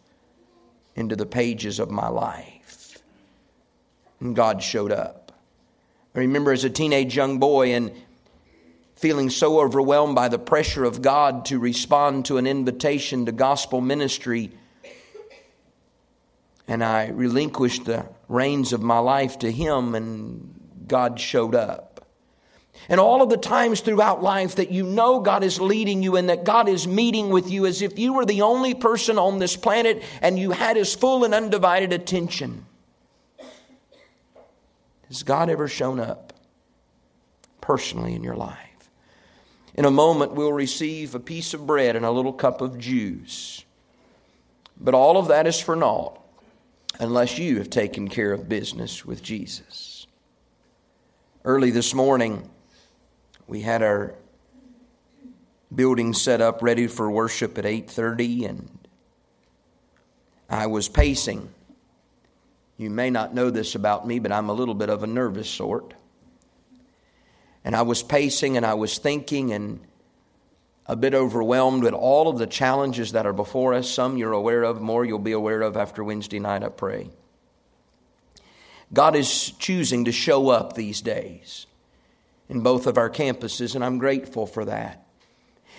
into 0.98 1.16
the 1.16 1.26
pages 1.26 1.80
of 1.80 1.90
my 1.90 2.10
life. 2.10 2.98
And 4.20 4.36
God 4.36 4.62
showed 4.62 4.92
up. 4.92 5.32
I 6.16 6.20
remember 6.20 6.52
as 6.52 6.64
a 6.64 6.70
teenage 6.70 7.16
young 7.16 7.38
boy 7.38 7.74
and 7.74 7.92
feeling 8.96 9.30
so 9.30 9.60
overwhelmed 9.60 10.16
by 10.16 10.28
the 10.28 10.40
pressure 10.40 10.84
of 10.84 11.04
God 11.04 11.46
to 11.46 11.60
respond 11.60 12.26
to 12.26 12.38
an 12.38 12.48
invitation 12.48 13.28
to 13.28 13.32
gospel 13.32 13.80
ministry. 13.80 14.52
And 16.68 16.84
I 16.84 17.10
relinquished 17.10 17.86
the 17.86 18.08
reins 18.28 18.74
of 18.74 18.82
my 18.82 18.98
life 18.98 19.38
to 19.40 19.52
Him, 19.52 19.94
and 19.94 20.60
God 20.88 21.20
showed 21.20 21.54
up. 21.54 21.87
And 22.90 23.00
all 23.00 23.22
of 23.22 23.30
the 23.30 23.38
times 23.38 23.82
throughout 23.82 24.24
life 24.24 24.56
that 24.56 24.72
you 24.72 24.84
know 24.84 25.20
God 25.20 25.44
is 25.44 25.60
leading 25.60 26.04
you 26.04 26.16
and 26.16 26.30
that 26.30 26.44
God 26.44 26.70
is 26.70 26.88
meeting 26.88 27.30
with 27.30 27.50
you 27.50 27.66
as 27.66 27.82
if 27.82 28.00
you 28.00 28.14
were 28.14 28.26
the 28.26 28.44
only 28.44 28.74
person 28.74 29.18
on 29.18 29.40
this 29.40 29.58
planet 29.58 30.04
and 30.22 30.40
you 30.40 30.52
had 30.52 30.78
His 30.78 30.96
full 30.96 31.24
and 31.24 31.34
undivided 31.34 31.92
attention. 31.92 32.66
Has 35.08 35.24
God 35.24 35.50
ever 35.50 35.68
shown 35.68 36.00
up 36.00 36.34
personally 37.62 38.14
in 38.14 38.24
your 38.24 38.36
life? 38.36 38.58
In 39.76 39.86
a 39.86 39.92
moment, 39.92 40.34
we'll 40.34 40.54
receive 40.54 41.14
a 41.14 41.20
piece 41.20 41.54
of 41.54 41.68
bread 41.68 41.96
and 41.96 42.06
a 42.06 42.12
little 42.12 42.34
cup 42.34 42.62
of 42.62 42.80
juice. 42.80 43.64
But 44.80 44.94
all 44.94 45.18
of 45.18 45.28
that 45.28 45.48
is 45.48 45.60
for 45.60 45.76
naught 45.76 46.20
unless 47.00 47.38
you 47.38 47.58
have 47.58 47.70
taken 47.70 48.08
care 48.08 48.34
of 48.34 48.50
business 48.50 49.06
with 49.06 49.22
Jesus. 49.22 50.08
Early 51.46 51.72
this 51.72 51.94
morning, 51.94 52.50
we 53.48 53.62
had 53.62 53.82
our 53.82 54.14
building 55.74 56.14
set 56.14 56.42
up 56.42 56.62
ready 56.62 56.88
for 56.88 57.10
worship 57.10 57.58
at 57.58 57.66
8:30 57.66 58.46
and 58.46 58.80
I 60.50 60.68
was 60.68 60.88
pacing. 60.88 61.50
You 62.78 62.90
may 62.90 63.10
not 63.10 63.34
know 63.34 63.50
this 63.50 63.76
about 63.76 64.08
me, 64.08 64.20
but 64.20 64.32
I'm 64.32 64.50
a 64.50 64.54
little 64.54 64.76
bit 64.76 64.90
of 64.90 65.04
a 65.04 65.08
nervous 65.08 65.50
sort. 65.50 65.94
And 67.66 67.76
I 67.76 67.82
was 67.82 68.04
pacing 68.04 68.56
and 68.56 68.66
I 68.66 68.76
was 68.76 68.98
thinking 68.98 69.52
and 69.52 69.80
a 70.86 70.96
bit 70.96 71.14
overwhelmed 71.14 71.84
with 71.84 71.94
all 71.94 72.30
of 72.30 72.38
the 72.38 72.48
challenges 72.48 73.12
that 73.12 73.26
are 73.26 73.34
before 73.34 73.74
us. 73.74 73.90
Some 73.90 74.16
you're 74.16 74.32
aware 74.32 74.64
of, 74.64 74.80
more 74.80 75.04
you'll 75.04 75.20
be 75.20 75.34
aware 75.34 75.62
of 75.62 75.76
after 75.76 76.02
Wednesday 76.02 76.40
night, 76.40 76.64
I 76.64 76.70
pray. 76.70 77.10
God 78.94 79.18
is 79.18 79.52
choosing 79.52 80.06
to 80.06 80.14
show 80.14 80.48
up 80.48 80.74
these 80.74 81.02
days 81.02 81.66
in 82.50 82.62
both 82.62 82.88
of 82.88 82.98
our 82.98 83.10
campuses, 83.10 83.76
and 83.76 83.84
I'm 83.84 83.98
grateful 83.98 84.48
for 84.48 84.66
that. 84.66 85.06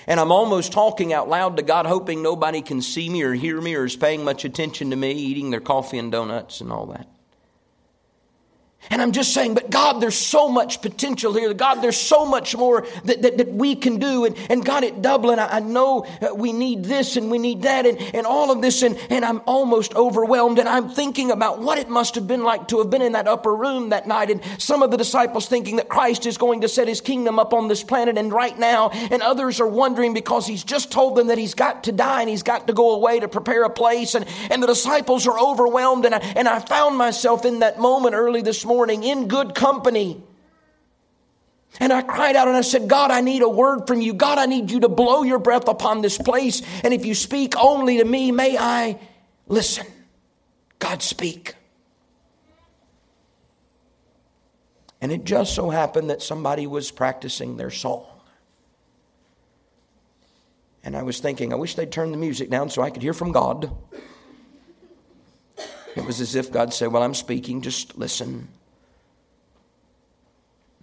And 0.06 0.18
I'm 0.20 0.32
almost 0.32 0.72
talking 0.72 1.12
out 1.12 1.28
loud 1.28 1.56
to 1.56 1.62
God, 1.62 1.86
hoping 1.86 2.22
nobody 2.22 2.62
can 2.62 2.80
see 2.80 3.08
me 3.10 3.22
or 3.22 3.34
hear 3.34 3.60
me 3.60 3.74
or 3.74 3.84
is 3.84 3.96
paying 3.96 4.24
much 4.24 4.44
attention 4.44 4.90
to 4.90 4.96
me, 4.96 5.12
eating 5.12 5.50
their 5.50 5.60
coffee 5.60 5.98
and 5.98 6.10
donuts 6.10 6.60
and 6.60 6.72
all 6.72 6.86
that. 6.86 7.08
And 8.90 9.02
I'm 9.02 9.12
just 9.12 9.34
saying, 9.34 9.54
but 9.54 9.70
God, 9.70 10.00
there's 10.00 10.16
so 10.16 10.48
much 10.48 10.80
potential 10.80 11.34
here. 11.34 11.52
God, 11.52 11.82
there's 11.82 11.96
so 11.96 12.24
much 12.24 12.56
more 12.56 12.86
that, 13.04 13.22
that, 13.22 13.38
that 13.38 13.52
we 13.52 13.74
can 13.74 13.98
do. 13.98 14.24
And, 14.24 14.36
and 14.48 14.64
God, 14.64 14.82
at 14.82 15.02
Dublin, 15.02 15.38
I, 15.38 15.56
I 15.56 15.60
know 15.60 16.06
uh, 16.22 16.34
we 16.34 16.52
need 16.52 16.84
this 16.84 17.16
and 17.16 17.30
we 17.30 17.38
need 17.38 17.62
that 17.62 17.86
and, 17.86 17.98
and 18.14 18.24
all 18.24 18.50
of 18.50 18.62
this. 18.62 18.82
And, 18.82 18.96
and 19.10 19.24
I'm 19.24 19.42
almost 19.46 19.94
overwhelmed. 19.94 20.58
And 20.58 20.68
I'm 20.68 20.88
thinking 20.88 21.30
about 21.30 21.60
what 21.60 21.78
it 21.78 21.90
must 21.90 22.14
have 22.14 22.26
been 22.26 22.44
like 22.44 22.68
to 22.68 22.78
have 22.78 22.88
been 22.88 23.02
in 23.02 23.12
that 23.12 23.28
upper 23.28 23.54
room 23.54 23.90
that 23.90 24.06
night. 24.06 24.30
And 24.30 24.40
some 24.58 24.82
of 24.82 24.90
the 24.90 24.96
disciples 24.96 25.48
thinking 25.48 25.76
that 25.76 25.88
Christ 25.88 26.24
is 26.24 26.38
going 26.38 26.62
to 26.62 26.68
set 26.68 26.88
his 26.88 27.02
kingdom 27.02 27.38
up 27.38 27.52
on 27.52 27.68
this 27.68 27.82
planet 27.82 28.16
and 28.16 28.32
right 28.32 28.58
now. 28.58 28.88
And 28.90 29.22
others 29.22 29.60
are 29.60 29.68
wondering 29.68 30.14
because 30.14 30.46
he's 30.46 30.64
just 30.64 30.90
told 30.90 31.16
them 31.16 31.26
that 31.26 31.36
he's 31.36 31.54
got 31.54 31.84
to 31.84 31.92
die 31.92 32.22
and 32.22 32.30
he's 32.30 32.44
got 32.44 32.68
to 32.68 32.72
go 32.72 32.94
away 32.94 33.20
to 33.20 33.28
prepare 33.28 33.64
a 33.64 33.70
place. 33.70 34.14
And, 34.14 34.24
and 34.50 34.62
the 34.62 34.66
disciples 34.68 35.26
are 35.26 35.38
overwhelmed. 35.38 36.06
And 36.06 36.14
I, 36.14 36.18
and 36.18 36.48
I 36.48 36.60
found 36.60 36.96
myself 36.96 37.44
in 37.44 37.58
that 37.58 37.78
moment 37.78 38.14
early 38.14 38.40
this 38.40 38.64
morning 38.64 38.67
morning 38.68 39.02
in 39.02 39.26
good 39.26 39.54
company. 39.54 40.22
And 41.80 41.92
I 41.92 42.02
cried 42.02 42.36
out 42.36 42.48
and 42.48 42.56
I 42.56 42.62
said, 42.62 42.88
God, 42.88 43.10
I 43.10 43.20
need 43.20 43.42
a 43.42 43.48
word 43.48 43.86
from 43.86 44.00
you. 44.00 44.14
God, 44.14 44.38
I 44.38 44.46
need 44.46 44.70
you 44.70 44.80
to 44.80 44.88
blow 44.88 45.22
your 45.22 45.38
breath 45.38 45.68
upon 45.68 46.02
this 46.02 46.18
place. 46.18 46.62
And 46.82 46.94
if 46.94 47.04
you 47.04 47.14
speak 47.14 47.54
only 47.56 47.98
to 47.98 48.04
me, 48.04 48.32
may 48.32 48.56
I 48.56 48.98
listen. 49.46 49.86
God, 50.78 51.02
speak. 51.02 51.54
And 55.00 55.12
it 55.12 55.24
just 55.24 55.54
so 55.54 55.70
happened 55.70 56.10
that 56.10 56.22
somebody 56.22 56.66
was 56.66 56.90
practicing 56.90 57.56
their 57.56 57.70
song. 57.70 58.06
And 60.82 60.96
I 60.96 61.02
was 61.02 61.20
thinking, 61.20 61.52
I 61.52 61.56
wish 61.56 61.74
they'd 61.74 61.92
turn 61.92 62.12
the 62.12 62.16
music 62.16 62.50
down 62.50 62.70
so 62.70 62.82
I 62.82 62.90
could 62.90 63.02
hear 63.02 63.14
from 63.14 63.30
God. 63.32 63.70
It 65.94 66.04
was 66.04 66.20
as 66.20 66.34
if 66.34 66.50
God 66.52 66.72
said, 66.72 66.92
Well, 66.92 67.02
I'm 67.02 67.14
speaking, 67.14 67.60
just 67.60 67.98
listen. 67.98 68.48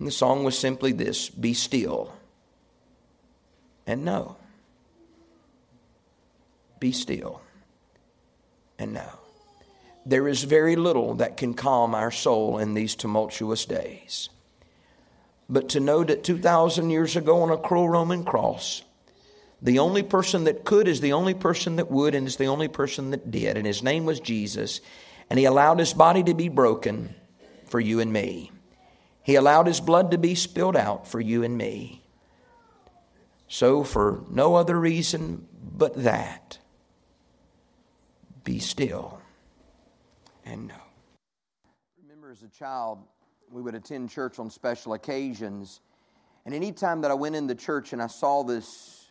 And 0.06 0.12
the 0.12 0.16
song 0.16 0.44
was 0.44 0.56
simply 0.56 0.92
this 0.92 1.32
Be 1.32 1.56
still 1.56 2.14
and 3.88 4.06
know. 4.06 4.38
Be 6.80 6.92
still 6.92 7.42
and 8.78 8.94
know. 8.94 9.20
There 10.06 10.28
is 10.28 10.44
very 10.44 10.76
little 10.76 11.16
that 11.16 11.38
can 11.38 11.56
calm 11.56 11.96
our 11.96 12.12
soul 12.12 12.60
in 12.60 12.76
these 12.76 12.94
tumultuous 12.94 13.66
days. 13.66 14.30
But 15.50 15.70
to 15.70 15.80
know 15.80 16.04
that 16.04 16.24
2,000 16.24 16.92
years 16.92 17.16
ago 17.16 17.42
on 17.42 17.50
a 17.50 17.58
cruel 17.58 17.90
Roman 17.90 18.24
cross, 18.24 18.84
the 19.60 19.80
only 19.80 20.04
person 20.04 20.44
that 20.44 20.66
could 20.66 20.88
is 20.88 21.02
the 21.02 21.14
only 21.14 21.34
person 21.34 21.78
that 21.78 21.90
would, 21.90 22.14
and 22.14 22.28
is 22.28 22.36
the 22.36 22.46
only 22.46 22.68
person 22.68 23.10
that 23.10 23.32
did. 23.32 23.58
And 23.58 23.66
his 23.66 23.82
name 23.82 24.06
was 24.06 24.20
Jesus. 24.20 24.82
And 25.32 25.40
he 25.40 25.46
allowed 25.46 25.80
his 25.80 25.96
body 25.96 26.22
to 26.22 26.36
be 26.36 26.48
broken 26.48 27.16
for 27.66 27.80
you 27.80 28.02
and 28.02 28.14
me. 28.14 28.52
He 29.26 29.34
allowed 29.34 29.66
his 29.66 29.82
blood 29.82 30.12
to 30.12 30.20
be 30.20 30.36
spilled 30.36 30.76
out 30.76 31.08
for 31.08 31.20
you 31.20 31.42
and 31.42 31.58
me. 31.58 32.04
So, 33.48 33.84
for 33.84 34.24
no 34.30 34.54
other 34.54 34.80
reason 34.80 35.48
but 35.76 35.96
that, 36.04 36.60
be 38.44 38.60
still 38.60 39.20
and 40.46 40.68
know. 40.68 40.76
Remember, 42.04 42.30
as 42.30 42.44
a 42.44 42.50
child, 42.50 43.00
we 43.52 43.64
would 43.64 43.74
attend 43.74 44.12
church 44.12 44.38
on 44.38 44.52
special 44.52 44.94
occasions. 44.94 45.82
And 46.46 46.54
any 46.54 46.72
time 46.72 47.02
that 47.02 47.10
I 47.10 47.16
went 47.16 47.36
in 47.36 47.48
the 47.48 47.56
church 47.56 47.94
and 47.94 48.04
I 48.04 48.08
saw 48.08 48.44
this 48.44 49.08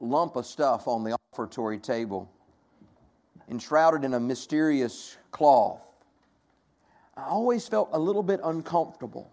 lump 0.00 0.34
of 0.34 0.44
stuff 0.44 0.88
on 0.88 1.04
the 1.04 1.16
offertory 1.32 1.78
table, 1.78 2.28
enshrouded 3.48 4.02
in 4.02 4.14
a 4.14 4.20
mysterious 4.20 5.16
cloth, 5.30 5.91
I 7.16 7.24
always 7.24 7.68
felt 7.68 7.90
a 7.92 7.98
little 7.98 8.22
bit 8.22 8.40
uncomfortable. 8.42 9.30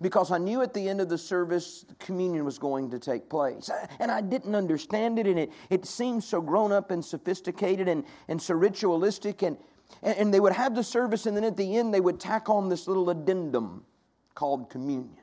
because 0.00 0.30
I 0.30 0.38
knew 0.38 0.62
at 0.62 0.74
the 0.74 0.88
end 0.88 1.00
of 1.00 1.08
the 1.08 1.18
service 1.18 1.84
communion 1.98 2.44
was 2.44 2.58
going 2.58 2.90
to 2.90 2.98
take 2.98 3.28
place. 3.28 3.70
And 4.00 4.10
I 4.10 4.20
didn't 4.20 4.54
understand 4.54 5.18
it, 5.18 5.26
and 5.26 5.38
it, 5.38 5.52
it 5.70 5.86
seemed 5.86 6.22
so 6.22 6.40
grown 6.40 6.72
up 6.72 6.90
and 6.90 7.04
sophisticated 7.04 7.88
and, 7.88 8.04
and 8.28 8.40
so 8.40 8.54
ritualistic. 8.54 9.42
And, 9.42 9.56
and 10.02 10.32
they 10.32 10.40
would 10.40 10.52
have 10.52 10.74
the 10.74 10.82
service, 10.82 11.26
and 11.26 11.36
then 11.36 11.44
at 11.44 11.56
the 11.56 11.76
end, 11.76 11.94
they 11.94 12.00
would 12.00 12.20
tack 12.20 12.50
on 12.50 12.68
this 12.68 12.88
little 12.88 13.08
addendum 13.10 13.84
called 14.34 14.68
communion. 14.68 15.16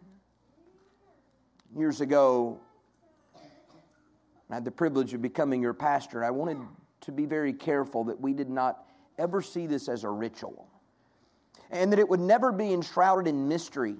Years 1.75 2.01
ago, 2.01 2.59
I 4.49 4.55
had 4.55 4.65
the 4.65 4.71
privilege 4.71 5.13
of 5.13 5.21
becoming 5.21 5.61
your 5.61 5.73
pastor. 5.73 6.23
I 6.23 6.29
wanted 6.29 6.59
to 7.01 7.11
be 7.11 7.25
very 7.25 7.53
careful 7.53 8.03
that 8.05 8.19
we 8.19 8.33
did 8.33 8.49
not 8.49 8.85
ever 9.17 9.41
see 9.41 9.67
this 9.67 9.89
as 9.89 10.03
a 10.03 10.09
ritual 10.09 10.72
and 11.71 11.91
that 11.91 11.99
it 11.99 12.07
would 12.07 12.19
never 12.19 12.51
be 12.51 12.73
enshrouded 12.73 13.27
in 13.27 13.47
mystery 13.47 13.97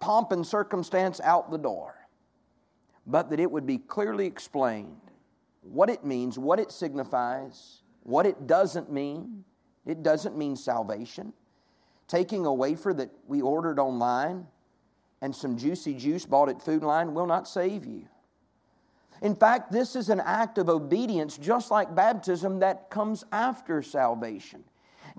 pomp 0.00 0.32
and 0.32 0.46
circumstance 0.46 1.20
out 1.22 1.50
the 1.50 1.58
door, 1.58 1.94
but 3.06 3.30
that 3.30 3.40
it 3.40 3.50
would 3.50 3.66
be 3.66 3.78
clearly 3.78 4.26
explained 4.26 5.00
what 5.62 5.90
it 5.90 6.04
means, 6.04 6.38
what 6.38 6.60
it 6.60 6.70
signifies, 6.70 7.82
what 8.02 8.26
it 8.26 8.46
doesn't 8.46 8.90
mean. 8.90 9.44
It 9.84 10.02
doesn't 10.02 10.36
mean 10.36 10.56
salvation. 10.56 11.32
Taking 12.08 12.46
a 12.46 12.54
wafer 12.54 12.94
that 12.94 13.10
we 13.26 13.42
ordered 13.42 13.78
online 13.78 14.46
and 15.22 15.34
some 15.34 15.56
juicy 15.56 15.94
juice 15.94 16.24
bought 16.24 16.48
at 16.48 16.62
Food 16.62 16.82
Lion 16.82 17.14
will 17.14 17.26
not 17.26 17.48
save 17.48 17.84
you. 17.84 18.06
In 19.22 19.34
fact, 19.34 19.72
this 19.72 19.96
is 19.96 20.08
an 20.08 20.20
act 20.20 20.58
of 20.58 20.68
obedience, 20.68 21.38
just 21.38 21.70
like 21.70 21.94
baptism, 21.94 22.60
that 22.60 22.90
comes 22.90 23.24
after 23.32 23.82
salvation. 23.82 24.62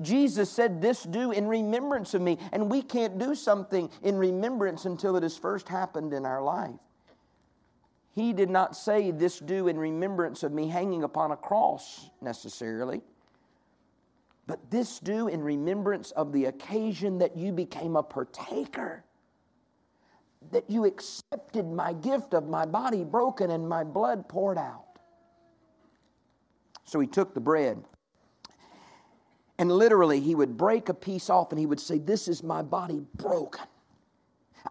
Jesus 0.01 0.51
said, 0.51 0.81
This 0.81 1.03
do 1.03 1.31
in 1.31 1.47
remembrance 1.47 2.13
of 2.13 2.21
me. 2.21 2.37
And 2.51 2.69
we 2.69 2.81
can't 2.81 3.17
do 3.17 3.35
something 3.35 3.89
in 4.03 4.17
remembrance 4.17 4.85
until 4.85 5.15
it 5.15 5.23
has 5.23 5.37
first 5.37 5.67
happened 5.67 6.13
in 6.13 6.25
our 6.25 6.41
life. 6.41 6.79
He 8.13 8.33
did 8.33 8.49
not 8.49 8.75
say, 8.75 9.11
This 9.11 9.39
do 9.39 9.67
in 9.67 9.77
remembrance 9.77 10.43
of 10.43 10.51
me 10.51 10.67
hanging 10.67 11.03
upon 11.03 11.31
a 11.31 11.37
cross 11.37 12.09
necessarily, 12.21 13.01
but 14.47 14.71
this 14.71 14.99
do 14.99 15.27
in 15.27 15.43
remembrance 15.43 16.11
of 16.11 16.31
the 16.31 16.45
occasion 16.45 17.17
that 17.19 17.37
you 17.37 17.51
became 17.51 17.95
a 17.95 18.03
partaker, 18.03 19.03
that 20.51 20.69
you 20.69 20.85
accepted 20.85 21.67
my 21.67 21.93
gift 21.93 22.33
of 22.33 22.47
my 22.47 22.65
body 22.65 23.03
broken 23.03 23.51
and 23.51 23.67
my 23.67 23.83
blood 23.83 24.29
poured 24.29 24.57
out. 24.57 24.85
So 26.85 26.99
he 26.99 27.07
took 27.07 27.33
the 27.33 27.41
bread. 27.41 27.83
And 29.59 29.71
literally, 29.71 30.19
he 30.19 30.35
would 30.35 30.55
break 30.55 30.89
a 30.89 30.93
piece 30.93 31.29
off 31.29 31.51
and 31.51 31.59
he 31.59 31.65
would 31.65 31.79
say, 31.79 31.97
This 31.97 32.27
is 32.27 32.43
my 32.43 32.61
body 32.61 33.01
broken. 33.15 33.65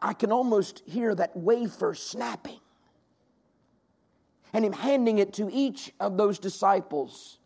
I 0.01 0.13
can 0.13 0.31
almost 0.31 0.83
hear 0.87 1.15
that 1.15 1.37
wafer 1.37 1.95
snapping. 1.95 2.61
And 4.53 4.65
him 4.65 4.73
handing 4.73 5.19
it 5.19 5.35
to 5.35 5.51
each 5.51 5.93
of 6.01 6.17
those 6.17 6.39
disciples 6.39 7.39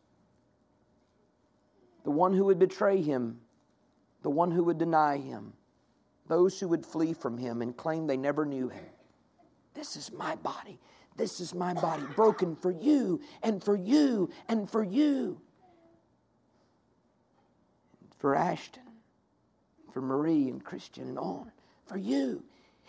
the 2.04 2.10
one 2.10 2.32
who 2.32 2.46
would 2.46 2.58
betray 2.58 3.02
him, 3.02 3.38
the 4.22 4.30
one 4.30 4.50
who 4.50 4.64
would 4.64 4.78
deny 4.78 5.18
him, 5.18 5.52
those 6.28 6.58
who 6.58 6.66
would 6.68 6.84
flee 6.84 7.12
from 7.12 7.36
him 7.36 7.60
and 7.60 7.76
claim 7.76 8.06
they 8.06 8.16
never 8.16 8.46
knew 8.46 8.68
him. 8.68 8.84
This 9.74 9.96
is 9.96 10.10
my 10.12 10.34
body. 10.36 10.78
This 11.16 11.40
is 11.40 11.54
my 11.54 11.74
body 11.74 12.04
broken 12.16 12.56
for 12.56 12.70
you 12.70 13.20
and 13.42 13.62
for 13.62 13.76
you 13.76 14.30
and 14.48 14.70
for 14.70 14.82
you 14.82 15.40
for 18.20 18.36
Ashton, 18.36 18.82
for 19.92 20.00
Marie 20.00 20.48
and 20.48 20.62
Christian 20.62 21.08
and 21.08 21.18
on, 21.18 21.50
for 21.86 21.96
you. 21.96 22.44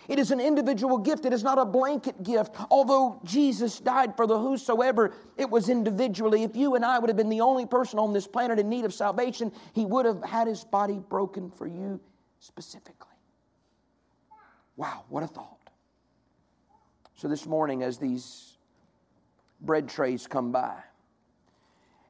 It 0.07 0.19
is 0.19 0.31
an 0.31 0.39
individual 0.39 0.97
gift. 0.97 1.25
It 1.25 1.33
is 1.33 1.43
not 1.43 1.57
a 1.57 1.65
blanket 1.65 2.23
gift. 2.23 2.55
Although 2.69 3.21
Jesus 3.23 3.79
died 3.79 4.17
for 4.17 4.25
the 4.27 4.37
whosoever, 4.37 5.13
it 5.37 5.49
was 5.49 5.69
individually. 5.69 6.43
If 6.43 6.55
you 6.55 6.75
and 6.75 6.83
I 6.83 6.99
would 6.99 7.09
have 7.09 7.17
been 7.17 7.29
the 7.29 7.41
only 7.41 7.65
person 7.65 7.99
on 7.99 8.11
this 8.11 8.27
planet 8.27 8.59
in 8.59 8.67
need 8.67 8.83
of 8.83 8.93
salvation, 8.93 9.51
he 9.73 9.85
would 9.85 10.05
have 10.05 10.23
had 10.23 10.47
his 10.47 10.63
body 10.63 10.99
broken 11.09 11.51
for 11.51 11.67
you 11.67 11.99
specifically. 12.39 13.07
Wow, 14.75 15.03
what 15.09 15.23
a 15.23 15.27
thought. 15.27 15.69
So 17.15 17.27
this 17.27 17.45
morning, 17.45 17.83
as 17.83 17.99
these 17.99 18.57
bread 19.61 19.87
trays 19.87 20.25
come 20.25 20.51
by, 20.51 20.73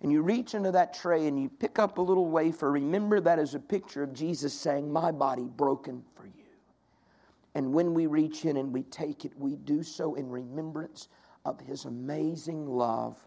and 0.02 0.12
you 0.12 0.22
reach 0.24 0.56
into 0.56 0.72
that 0.72 0.94
tray 0.94 1.28
and 1.28 1.40
you 1.40 1.48
pick 1.48 1.78
up 1.78 1.98
a 1.98 2.02
little 2.02 2.28
wafer, 2.28 2.72
remember 2.72 3.20
that 3.20 3.38
as 3.38 3.54
a 3.54 3.60
picture 3.60 4.02
of 4.02 4.14
Jesus 4.14 4.54
saying, 4.54 4.92
My 4.92 5.12
body 5.12 5.44
broken 5.44 6.04
for 6.16 6.26
you. 6.26 6.32
And 7.54 7.74
when 7.74 7.94
we 7.94 8.08
reach 8.08 8.46
in 8.46 8.58
and 8.58 8.74
we 8.74 8.84
take 8.84 9.26
it, 9.26 9.38
we 9.38 9.58
do 9.58 9.84
so 9.84 10.16
in 10.16 10.30
remembrance 10.30 11.10
of 11.46 11.60
his 11.60 11.86
amazing 11.86 12.66
love 12.66 13.20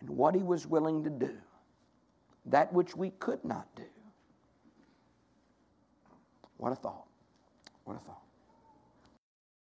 and 0.00 0.10
what 0.10 0.34
he 0.34 0.42
was 0.42 0.66
willing 0.66 1.02
to 1.04 1.10
do, 1.10 1.36
that 2.46 2.72
which 2.72 2.94
we 2.94 3.10
could 3.10 3.42
not 3.44 3.66
do. 3.74 3.84
What 6.58 6.72
a 6.72 6.76
thought. 6.76 7.06
What 7.84 7.96
a 7.96 8.00
thought. 8.00 8.27